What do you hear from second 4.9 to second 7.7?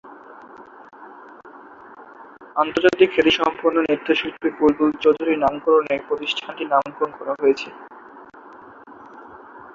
চৌধুরীর নামকরণে এ প্রতিষ্ঠানটির নামকরণ করা হয়েছে।